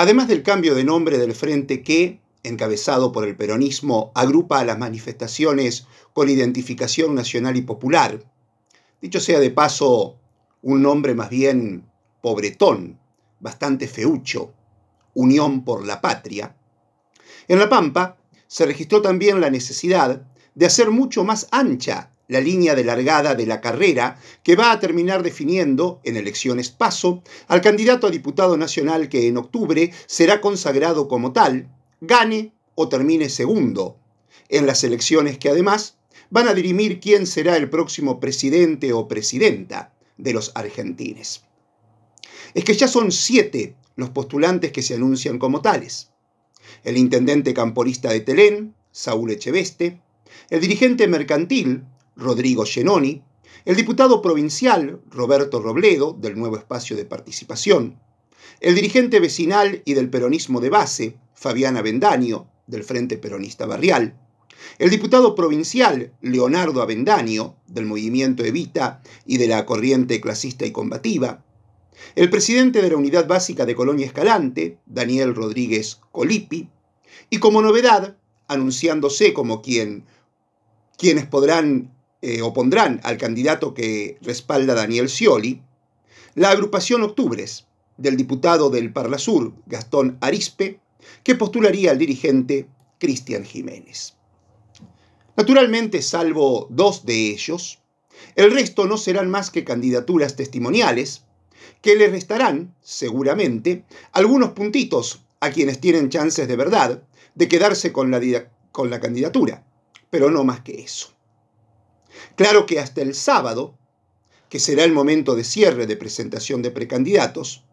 [0.00, 4.78] Además del cambio de nombre del frente que, encabezado por el peronismo, agrupa a las
[4.78, 8.24] manifestaciones con identificación nacional y popular,
[9.02, 10.16] dicho sea de paso,
[10.62, 11.84] un nombre más bien
[12.22, 12.98] pobretón,
[13.40, 14.54] bastante feucho,
[15.12, 16.56] Unión por la Patria,
[17.46, 20.22] en La Pampa se registró también la necesidad
[20.54, 24.78] de hacer mucho más ancha la línea de largada de la carrera que va a
[24.78, 31.08] terminar definiendo, en elecciones paso, al candidato a diputado nacional que en octubre será consagrado
[31.08, 31.68] como tal,
[32.00, 33.98] gane o termine segundo,
[34.48, 35.96] en las elecciones que además
[36.30, 41.42] van a dirimir quién será el próximo presidente o presidenta de los argentines.
[42.54, 46.10] Es que ya son siete los postulantes que se anuncian como tales.
[46.84, 50.00] El intendente camporista de Telén, Saúl Echeveste,
[50.48, 51.82] el dirigente mercantil,
[52.20, 53.22] Rodrigo Genoni,
[53.64, 57.98] el diputado provincial Roberto Robledo, del nuevo espacio de participación,
[58.60, 64.18] el dirigente vecinal y del peronismo de base, Fabiana Avendaño, del Frente Peronista Barrial,
[64.78, 71.42] el diputado provincial Leonardo Avendaño, del movimiento Evita y de la corriente clasista y combativa,
[72.16, 76.68] el presidente de la Unidad Básica de Colonia Escalante, Daniel Rodríguez Colipi,
[77.30, 80.04] y como novedad, anunciándose como quien,
[80.98, 85.62] quienes podrán eh, opondrán al candidato que respalda Daniel Scioli,
[86.34, 90.80] la agrupación Octubres del diputado del Parla Sur, Gastón Arispe,
[91.22, 92.68] que postularía al dirigente
[92.98, 94.14] Cristian Jiménez.
[95.36, 97.78] Naturalmente, salvo dos de ellos,
[98.36, 101.24] el resto no serán más que candidaturas testimoniales,
[101.80, 107.02] que le restarán, seguramente, algunos puntitos a quienes tienen chances de verdad
[107.34, 108.20] de quedarse con la,
[108.72, 109.64] con la candidatura,
[110.10, 111.14] pero no más que eso.
[112.36, 113.74] Claro que hasta el sábado,
[114.48, 117.64] que será el momento de cierre de presentación de precandidatos,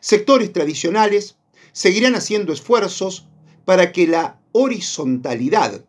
[0.00, 1.36] sectores tradicionales
[1.72, 3.26] seguirán haciendo esfuerzos
[3.64, 5.84] para que la horizontalidad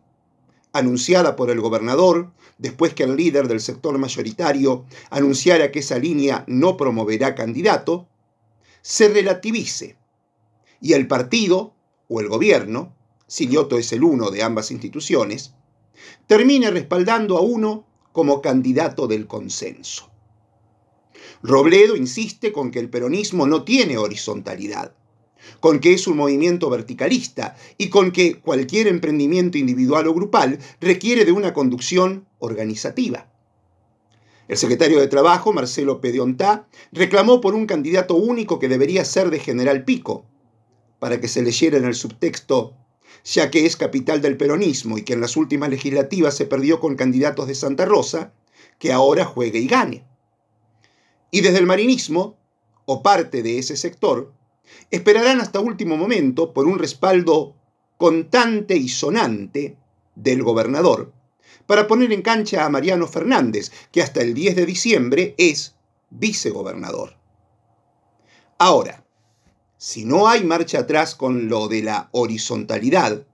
[0.72, 6.44] anunciada por el gobernador, después que el líder del sector mayoritario anunciara que esa línea
[6.46, 8.08] no promoverá candidato,
[8.82, 9.96] se relativice.
[10.80, 11.74] Y el partido
[12.08, 12.94] o el gobierno,
[13.26, 15.54] si Giotto es el uno de ambas instituciones,
[16.26, 20.10] termine respaldando a uno como candidato del consenso.
[21.42, 24.94] Robledo insiste con que el peronismo no tiene horizontalidad,
[25.60, 31.24] con que es un movimiento verticalista y con que cualquier emprendimiento individual o grupal requiere
[31.24, 33.30] de una conducción organizativa.
[34.48, 39.40] El secretario de Trabajo, Marcelo Pediontá, reclamó por un candidato único que debería ser de
[39.40, 40.24] General Pico,
[41.00, 42.74] para que se leyera en el subtexto
[43.24, 46.96] ya que es capital del peronismo y que en las últimas legislativas se perdió con
[46.96, 48.32] candidatos de Santa Rosa,
[48.78, 50.04] que ahora juegue y gane.
[51.30, 52.38] Y desde el marinismo,
[52.84, 54.32] o parte de ese sector,
[54.90, 57.56] esperarán hasta último momento por un respaldo
[57.96, 59.76] contante y sonante
[60.14, 61.12] del gobernador
[61.66, 65.74] para poner en cancha a Mariano Fernández, que hasta el 10 de diciembre es
[66.10, 67.16] vicegobernador.
[68.58, 69.05] Ahora,
[69.78, 73.26] si no hay marcha atrás con lo de la horizontalidad,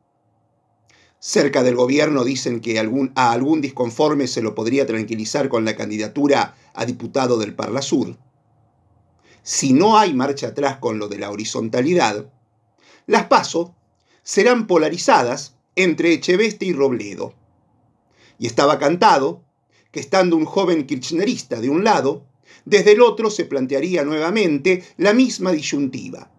[1.21, 6.57] cerca del gobierno dicen que a algún disconforme se lo podría tranquilizar con la candidatura
[6.75, 8.17] a diputado del Parla Sur.
[9.45, 12.27] Si no hay marcha atrás con lo de la horizontalidad,
[13.07, 13.75] las PASO
[14.25, 17.35] serán polarizadas entre Echeveste y Robledo.
[18.39, 19.45] Y estaba cantado
[19.93, 22.25] que estando un joven kirchnerista de un lado,
[22.65, 26.31] desde el otro se plantearía nuevamente la misma disyuntiva,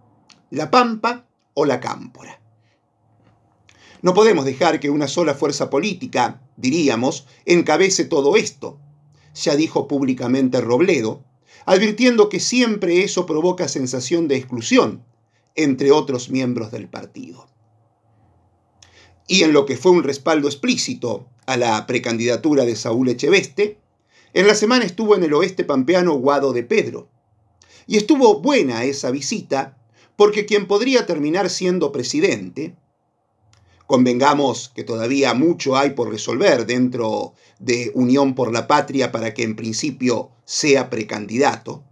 [0.49, 2.39] la pampa o la cámpora.
[4.01, 8.79] No podemos dejar que una sola fuerza política, diríamos, encabece todo esto,
[9.33, 11.23] ya dijo públicamente Robledo,
[11.65, 15.05] advirtiendo que siempre eso provoca sensación de exclusión
[15.55, 17.47] entre otros miembros del partido.
[19.27, 23.77] Y en lo que fue un respaldo explícito a la precandidatura de Saúl Echeveste,
[24.33, 27.09] en la semana estuvo en el oeste pampeano Guado de Pedro.
[27.85, 29.77] Y estuvo buena esa visita
[30.15, 32.75] porque quien podría terminar siendo presidente,
[33.87, 39.43] convengamos que todavía mucho hay por resolver dentro de Unión por la Patria para que
[39.43, 41.83] en principio sea precandidato,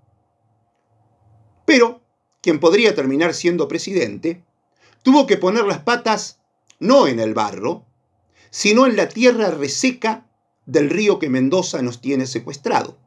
[1.66, 2.02] pero
[2.42, 4.44] quien podría terminar siendo presidente,
[5.04, 6.40] tuvo que poner las patas
[6.80, 7.86] no en el barro,
[8.50, 10.28] sino en la tierra reseca
[10.66, 12.98] del río que Mendoza nos tiene secuestrado.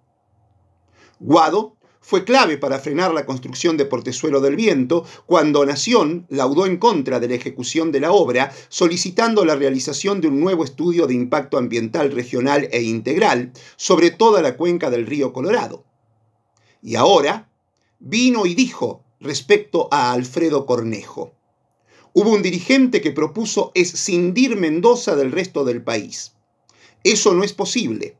[1.20, 6.76] Guado fue clave para frenar la construcción de Portezuelo del Viento cuando Nación laudó en
[6.76, 11.14] contra de la ejecución de la obra, solicitando la realización de un nuevo estudio de
[11.14, 15.86] impacto ambiental regional e integral sobre toda la cuenca del río Colorado.
[16.82, 17.48] Y ahora
[18.00, 21.32] vino y dijo, respecto a Alfredo Cornejo.
[22.12, 26.33] Hubo un dirigente que propuso escindir Mendoza del resto del país.
[27.04, 28.16] Eso no es posible.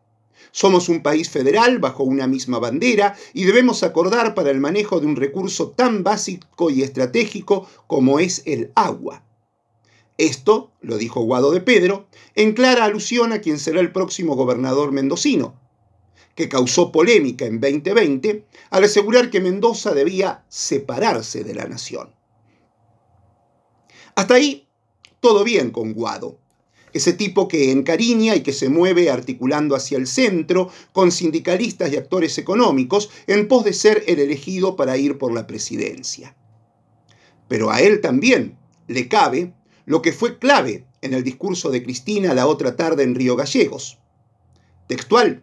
[0.53, 5.07] Somos un país federal bajo una misma bandera y debemos acordar para el manejo de
[5.07, 9.25] un recurso tan básico y estratégico como es el agua.
[10.17, 14.93] Esto, lo dijo Guado de Pedro, en clara alusión a quien será el próximo gobernador
[14.93, 15.59] mendocino,
[16.37, 22.15] que causó polémica en 2020 al asegurar que Mendoza debía separarse de la nación.
[24.15, 24.69] Hasta ahí,
[25.19, 26.39] todo bien con Guado.
[26.95, 31.97] Ese tipo que encariña y que se mueve articulando hacia el centro con sindicalistas y
[31.97, 36.37] actores económicos en pos de ser el elegido para ir por la presidencia.
[37.49, 38.57] Pero a él también
[38.87, 39.53] le cabe
[39.87, 43.99] lo que fue clave en el discurso de Cristina la otra tarde en Río Gallegos.
[44.87, 45.43] Textual.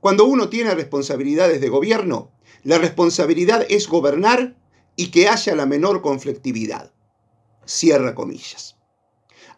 [0.00, 2.30] Cuando uno tiene responsabilidades de gobierno,
[2.62, 4.56] la responsabilidad es gobernar
[4.94, 6.92] y que haya la menor conflictividad.
[7.66, 8.77] Cierra comillas.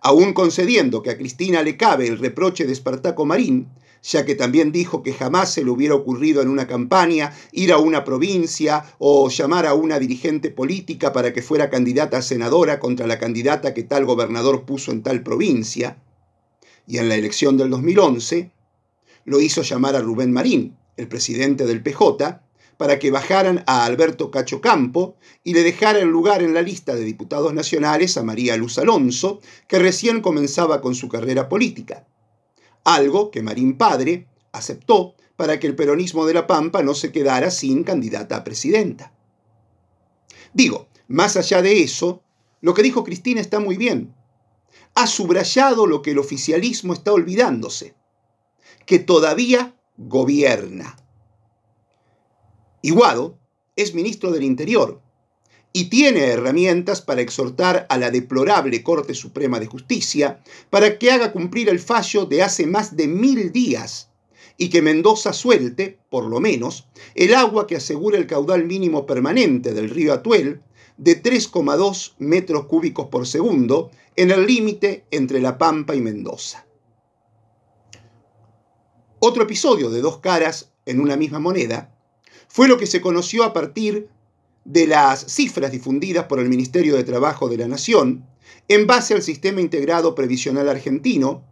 [0.00, 3.69] Aún concediendo que a Cristina le cabe el reproche de Espartaco Marín,
[4.02, 7.79] ya que también dijo que jamás se le hubiera ocurrido en una campaña ir a
[7.79, 13.06] una provincia o llamar a una dirigente política para que fuera candidata a senadora contra
[13.06, 16.02] la candidata que tal gobernador puso en tal provincia.
[16.87, 18.50] Y en la elección del 2011
[19.26, 22.41] lo hizo llamar a Rubén Marín, el presidente del PJ,
[22.81, 26.94] para que bajaran a Alberto Cacho Campo y le dejara el lugar en la lista
[26.94, 32.06] de diputados nacionales a María Luz Alonso, que recién comenzaba con su carrera política.
[32.85, 37.50] Algo que Marín Padre aceptó para que el peronismo de La Pampa no se quedara
[37.50, 39.12] sin candidata a presidenta.
[40.55, 42.23] Digo, más allá de eso,
[42.62, 44.15] lo que dijo Cristina está muy bien.
[44.94, 47.94] Ha subrayado lo que el oficialismo está olvidándose,
[48.87, 50.97] que todavía gobierna.
[52.82, 53.38] Iguado
[53.77, 55.00] es ministro del Interior
[55.73, 61.32] y tiene herramientas para exhortar a la deplorable Corte Suprema de Justicia para que haga
[61.32, 64.11] cumplir el fallo de hace más de mil días
[64.56, 69.73] y que Mendoza suelte, por lo menos, el agua que asegura el caudal mínimo permanente
[69.73, 70.62] del río Atuel
[70.97, 76.67] de 3,2 metros cúbicos por segundo en el límite entre La Pampa y Mendoza.
[79.19, 81.94] Otro episodio de dos caras en una misma moneda
[82.50, 84.08] fue lo que se conoció a partir
[84.64, 88.26] de las cifras difundidas por el Ministerio de Trabajo de la Nación
[88.67, 91.44] en base al Sistema Integrado Previsional Argentino,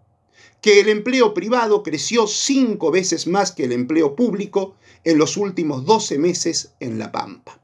[0.61, 4.75] que el empleo privado creció cinco veces más que el empleo público
[5.05, 7.61] en los últimos 12 meses en La Pampa.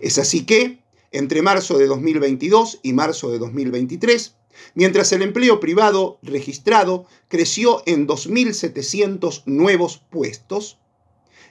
[0.00, 0.82] Es así que,
[1.12, 4.34] entre marzo de 2022 y marzo de 2023,
[4.74, 10.78] mientras el empleo privado registrado creció en 2.700 nuevos puestos,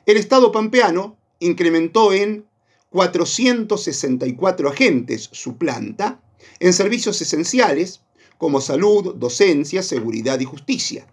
[0.08, 2.48] el Estado pampeano incrementó en
[2.90, 6.22] 464 agentes su planta
[6.60, 8.02] en servicios esenciales
[8.38, 11.06] como salud, docencia, seguridad y justicia,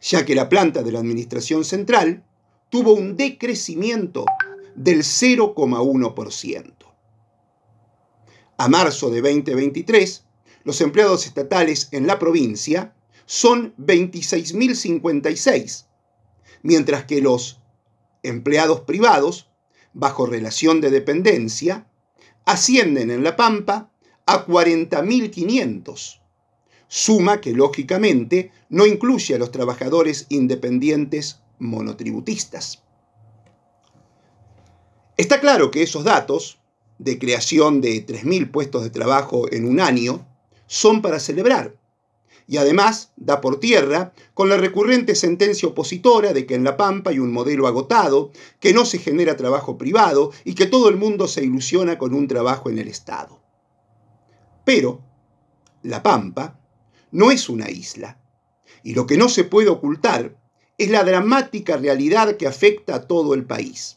[0.00, 2.24] ya que la planta de la Administración Central
[2.70, 4.24] tuvo un decrecimiento
[4.76, 6.74] del 0,1%.
[8.56, 10.24] A marzo de 2023,
[10.62, 12.94] los empleados estatales en la provincia
[13.26, 15.86] son 26.056,
[16.62, 17.58] mientras que los
[18.22, 19.50] empleados privados,
[19.92, 21.86] bajo relación de dependencia,
[22.44, 23.90] ascienden en La Pampa
[24.26, 26.20] a 40.500,
[26.88, 32.82] suma que lógicamente no incluye a los trabajadores independientes monotributistas.
[35.16, 36.58] Está claro que esos datos,
[36.98, 40.26] de creación de 3.000 puestos de trabajo en un año,
[40.66, 41.74] son para celebrar,
[42.52, 47.08] y además da por tierra con la recurrente sentencia opositora de que en La Pampa
[47.08, 48.30] hay un modelo agotado,
[48.60, 52.28] que no se genera trabajo privado y que todo el mundo se ilusiona con un
[52.28, 53.40] trabajo en el Estado.
[54.66, 55.00] Pero
[55.82, 56.60] La Pampa
[57.10, 58.18] no es una isla,
[58.82, 60.36] y lo que no se puede ocultar
[60.76, 63.96] es la dramática realidad que afecta a todo el país.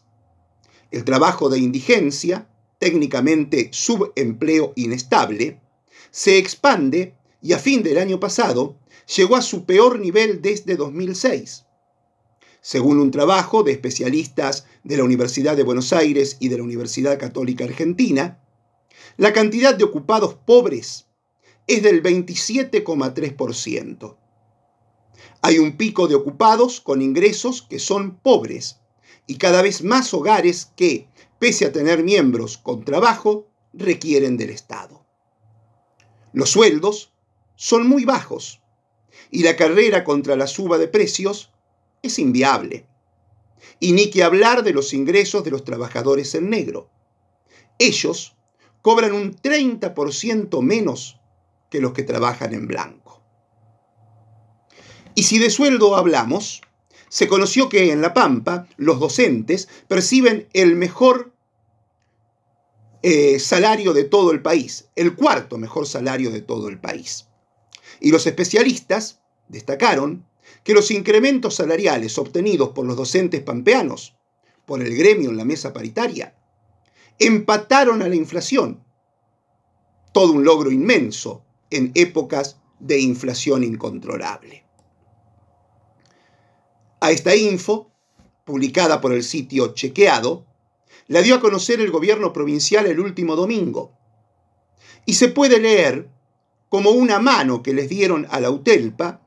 [0.91, 2.47] El trabajo de indigencia,
[2.79, 5.59] técnicamente subempleo inestable,
[6.09, 8.77] se expande y a fin del año pasado
[9.15, 11.65] llegó a su peor nivel desde 2006.
[12.61, 17.19] Según un trabajo de especialistas de la Universidad de Buenos Aires y de la Universidad
[17.19, 18.41] Católica Argentina,
[19.17, 21.05] la cantidad de ocupados pobres
[21.67, 24.17] es del 27,3%.
[25.41, 28.79] Hay un pico de ocupados con ingresos que son pobres
[29.27, 31.07] y cada vez más hogares que,
[31.39, 35.05] pese a tener miembros con trabajo, requieren del Estado.
[36.33, 37.13] Los sueldos
[37.55, 38.61] son muy bajos
[39.31, 41.51] y la carrera contra la suba de precios
[42.01, 42.85] es inviable.
[43.79, 46.89] Y ni que hablar de los ingresos de los trabajadores en negro.
[47.77, 48.35] ellos
[48.81, 51.19] cobran un 30% menos
[51.69, 53.21] que los que trabajan en blanco.
[55.15, 56.61] Y si de sueldo hablamos,
[57.09, 61.33] se conoció que en La Pampa los docentes perciben el mejor
[63.01, 67.27] eh, salario de todo el país, el cuarto mejor salario de todo el país.
[67.99, 70.25] Y los especialistas destacaron
[70.63, 74.15] que los incrementos salariales obtenidos por los docentes pampeanos,
[74.65, 76.35] por el gremio en la mesa paritaria,
[77.19, 78.83] empataron a la inflación.
[80.11, 84.65] Todo un logro inmenso en épocas de inflación incontrolable.
[86.99, 87.91] A esta info,
[88.45, 90.45] publicada por el sitio Chequeado,
[91.07, 93.91] la dio a conocer el gobierno provincial el último domingo.
[95.05, 96.09] Y se puede leer
[96.75, 99.21] como una mano que les dieron a la UTELPA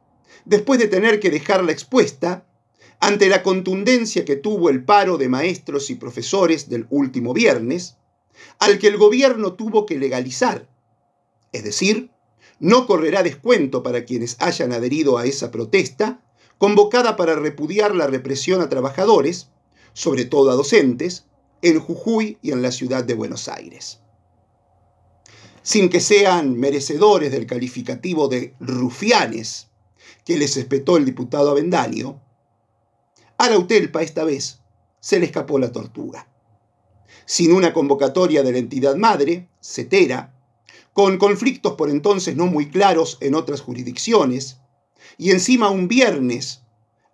[0.45, 2.47] después de tener que dejarla expuesta
[3.00, 7.97] ante la contundencia que tuvo el paro de maestros y profesores del último viernes,
[8.59, 10.69] al que el gobierno tuvo que legalizar.
[11.52, 12.11] Es decir,
[12.61, 16.21] no correrá descuento para quienes hayan adherido a esa protesta,
[16.59, 19.49] convocada para repudiar la represión a trabajadores,
[19.95, 21.25] sobre todo a docentes,
[21.62, 24.02] en Jujuy y en la ciudad de Buenos Aires.
[25.69, 29.69] Sin que sean merecedores del calificativo de rufianes
[30.25, 32.23] que les espetó el diputado Avendaño,
[33.37, 34.61] a la UTELPA esta vez
[34.99, 36.27] se le escapó la tortuga.
[37.27, 40.35] Sin una convocatoria de la entidad madre, CETERA,
[40.95, 44.57] con conflictos por entonces no muy claros en otras jurisdicciones,
[45.19, 46.63] y encima un viernes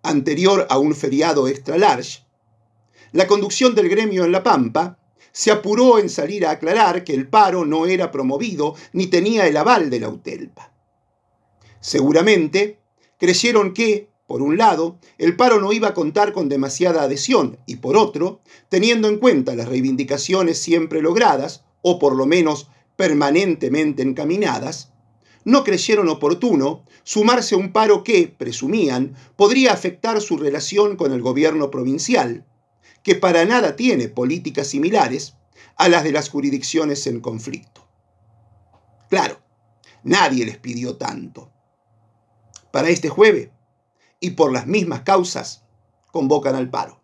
[0.04, 2.20] anterior a un feriado extra large,
[3.10, 5.00] la conducción del gremio en La Pampa
[5.34, 9.56] se apuró en salir a aclarar que el paro no era promovido ni tenía el
[9.56, 10.72] aval de la UTELPA.
[11.80, 12.78] Seguramente
[13.18, 17.76] creyeron que, por un lado, el paro no iba a contar con demasiada adhesión y
[17.76, 24.92] por otro, teniendo en cuenta las reivindicaciones siempre logradas, o por lo menos permanentemente encaminadas,
[25.44, 31.22] no creyeron oportuno sumarse a un paro que, presumían, podría afectar su relación con el
[31.22, 32.46] gobierno provincial,
[33.04, 35.36] que para nada tiene políticas similares
[35.76, 37.86] a las de las jurisdicciones en conflicto.
[39.10, 39.40] Claro,
[40.02, 41.52] nadie les pidió tanto.
[42.72, 43.50] Para este jueves,
[44.20, 45.64] y por las mismas causas,
[46.10, 47.03] convocan al paro.